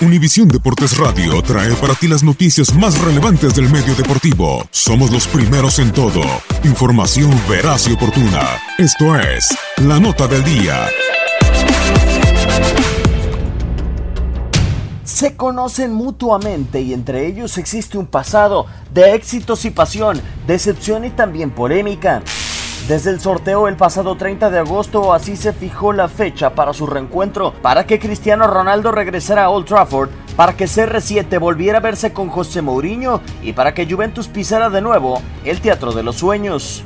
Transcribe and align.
Univisión 0.00 0.46
Deportes 0.46 0.96
Radio 0.96 1.42
trae 1.42 1.74
para 1.74 1.92
ti 1.92 2.06
las 2.06 2.22
noticias 2.22 2.72
más 2.72 2.96
relevantes 3.00 3.56
del 3.56 3.68
medio 3.68 3.96
deportivo. 3.96 4.64
Somos 4.70 5.10
los 5.10 5.26
primeros 5.26 5.80
en 5.80 5.90
todo. 5.90 6.22
Información 6.62 7.32
veraz 7.48 7.88
y 7.88 7.94
oportuna. 7.94 8.42
Esto 8.78 9.16
es 9.18 9.48
La 9.78 9.98
Nota 9.98 10.28
del 10.28 10.44
Día. 10.44 10.86
Se 15.02 15.34
conocen 15.34 15.92
mutuamente 15.92 16.80
y 16.80 16.92
entre 16.94 17.26
ellos 17.26 17.58
existe 17.58 17.98
un 17.98 18.06
pasado 18.06 18.66
de 18.94 19.16
éxitos 19.16 19.64
y 19.64 19.70
pasión, 19.70 20.20
decepción 20.46 21.06
y 21.06 21.10
también 21.10 21.50
polémica. 21.50 22.22
Desde 22.88 23.10
el 23.10 23.20
sorteo 23.20 23.68
el 23.68 23.76
pasado 23.76 24.16
30 24.16 24.48
de 24.48 24.60
agosto 24.60 25.12
así 25.12 25.36
se 25.36 25.52
fijó 25.52 25.92
la 25.92 26.08
fecha 26.08 26.54
para 26.54 26.72
su 26.72 26.86
reencuentro, 26.86 27.52
para 27.60 27.84
que 27.84 27.98
Cristiano 27.98 28.46
Ronaldo 28.46 28.92
regresara 28.92 29.44
a 29.44 29.50
Old 29.50 29.66
Trafford, 29.66 30.08
para 30.36 30.56
que 30.56 30.64
CR7 30.64 31.38
volviera 31.38 31.78
a 31.78 31.80
verse 31.82 32.14
con 32.14 32.30
José 32.30 32.62
Mourinho 32.62 33.20
y 33.42 33.52
para 33.52 33.74
que 33.74 33.86
Juventus 33.86 34.28
pisara 34.28 34.70
de 34.70 34.80
nuevo 34.80 35.20
el 35.44 35.60
Teatro 35.60 35.92
de 35.92 36.02
los 36.02 36.16
Sueños. 36.16 36.82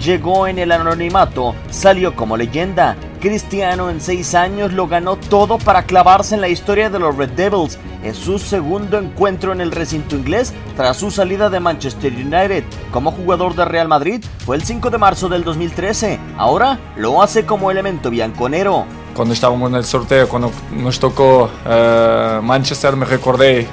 Llegó 0.00 0.48
en 0.48 0.58
el 0.58 0.72
anonimato, 0.72 1.54
salió 1.70 2.16
como 2.16 2.36
leyenda. 2.36 2.96
Cristiano 3.22 3.88
en 3.88 4.00
seis 4.00 4.34
años 4.34 4.72
lo 4.72 4.88
ganó 4.88 5.14
todo 5.14 5.56
para 5.56 5.84
clavarse 5.84 6.34
en 6.34 6.40
la 6.40 6.48
historia 6.48 6.90
de 6.90 6.98
los 6.98 7.16
Red 7.16 7.30
Devils. 7.30 7.78
Es 8.02 8.16
su 8.16 8.40
segundo 8.40 8.98
encuentro 8.98 9.52
en 9.52 9.60
el 9.60 9.70
recinto 9.70 10.16
inglés 10.16 10.52
tras 10.76 10.96
su 10.96 11.08
salida 11.12 11.48
de 11.48 11.60
Manchester 11.60 12.12
United. 12.12 12.64
Como 12.90 13.12
jugador 13.12 13.54
de 13.54 13.64
Real 13.64 13.86
Madrid 13.86 14.24
fue 14.44 14.56
el 14.56 14.64
5 14.64 14.90
de 14.90 14.98
marzo 14.98 15.28
del 15.28 15.44
2013. 15.44 16.18
Ahora 16.36 16.80
lo 16.96 17.22
hace 17.22 17.46
como 17.46 17.70
elemento 17.70 18.10
bianconero. 18.10 18.86
Cuando 19.14 19.34
estábamos 19.34 19.70
en 19.70 19.76
el 19.76 19.84
sorteo, 19.84 20.28
cuando 20.28 20.50
nos 20.72 20.98
tocó 20.98 21.48
eh, 21.64 22.40
Manchester, 22.42 22.96
me 22.96 23.06
recordé 23.06 23.68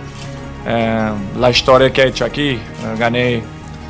eh, 0.67 1.11
la 1.39 1.49
historia 1.49 1.91
que 1.91 2.03
he 2.03 2.07
hecho 2.09 2.23
aquí. 2.23 2.49
Eh, 2.51 2.59
gané 2.99 3.41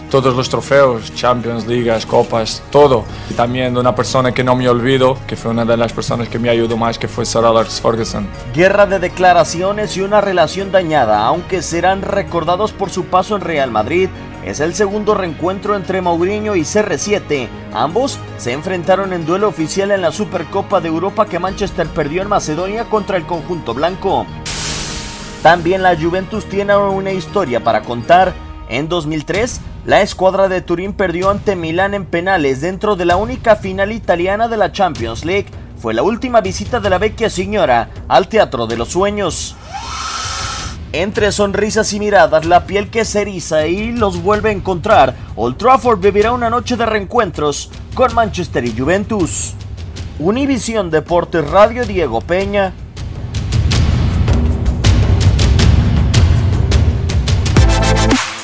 todos 0.09 0.35
los 0.35 0.49
trofeos, 0.49 1.13
Champions, 1.13 1.67
Ligas, 1.67 2.05
Copas, 2.05 2.61
todo. 2.71 3.05
Y 3.29 3.33
también 3.33 3.73
de 3.73 3.79
una 3.79 3.95
persona 3.95 4.31
que 4.31 4.43
no 4.43 4.55
me 4.55 4.67
olvido, 4.67 5.17
que 5.27 5.35
fue 5.35 5.51
una 5.51 5.66
de 5.66 5.77
las 5.77 5.93
personas 5.93 6.27
que 6.27 6.39
me 6.39 6.49
ayudó 6.49 6.77
más, 6.77 6.97
que 6.97 7.07
fue 7.07 7.25
Sir 7.25 7.45
Alex 7.45 7.81
Ferguson. 7.81 8.27
Guerra 8.53 8.85
de 8.85 8.99
declaraciones 8.99 9.95
y 9.97 10.01
una 10.01 10.21
relación 10.21 10.71
dañada, 10.71 11.25
aunque 11.25 11.61
serán 11.61 12.01
recordados 12.01 12.71
por 12.71 12.89
su 12.89 13.05
paso 13.05 13.35
en 13.35 13.41
Real 13.41 13.71
Madrid. 13.71 14.09
Es 14.45 14.61
el 14.61 14.73
segundo 14.73 15.16
reencuentro 15.16 15.75
entre 15.75 16.01
Mourinho 16.01 16.55
y 16.55 16.61
CR7. 16.61 17.47
Ambos 17.73 18.17
se 18.38 18.53
enfrentaron 18.53 19.13
en 19.13 19.25
duelo 19.25 19.47
oficial 19.47 19.91
en 19.91 20.01
la 20.01 20.11
Supercopa 20.11 20.81
de 20.81 20.88
Europa 20.88 21.25
que 21.25 21.39
Manchester 21.39 21.88
perdió 21.88 22.21
en 22.21 22.29
Macedonia 22.29 22.85
contra 22.85 23.17
el 23.17 23.25
conjunto 23.25 23.73
blanco. 23.73 24.25
También 25.44 25.83
la 25.83 25.95
Juventus 25.95 26.45
tiene 26.45 26.75
una 26.75 27.11
historia 27.11 27.63
para 27.63 27.81
contar. 27.81 28.48
En 28.70 28.88
2003, 28.88 29.62
la 29.86 30.02
escuadra 30.02 30.48
de 30.48 30.62
Turín 30.62 30.94
perdió 30.94 31.31
ante 31.31 31.56
Milán 31.56 31.95
en 31.95 32.06
penales 32.06 32.62
dentro 32.62 32.95
de 32.95 33.06
la 33.06 33.17
única 33.17 33.56
final 33.56 33.92
italiana 33.92 34.48
de 34.48 34.58
la 34.58 34.72
Champions 34.72 35.25
League. 35.25 35.48
Fue 35.81 35.95
la 35.95 36.03
última 36.03 36.39
visita 36.39 36.80
de 36.80 36.92
la 36.92 37.00
vecchia 37.00 37.31
señora 37.31 37.90
al 38.08 38.28
Teatro 38.28 38.67
de 38.67 38.78
los 38.78 38.90
Sueños. 38.90 39.56
Entre 40.92 41.31
sonrisas 41.31 41.94
y 41.94 42.00
miradas, 42.00 42.45
la 42.45 42.67
piel 42.67 42.92
que 42.92 43.06
se 43.06 43.22
eriza 43.22 43.66
y 43.66 43.92
los 43.92 44.22
vuelve 44.22 44.50
a 44.50 44.53
encontrar, 44.53 45.16
Old 45.36 45.58
Trafford 45.58 46.00
vivirá 46.00 46.31
una 46.31 46.52
noche 46.52 46.78
de 46.78 46.86
reencuentros 46.86 47.72
con 47.95 48.14
Manchester 48.14 48.66
y 48.66 48.78
Juventus. 48.78 49.56
Univisión 50.20 50.92
Deportes 50.92 51.50
Radio 51.50 51.86
Diego 51.86 52.22
Peña. 52.22 52.73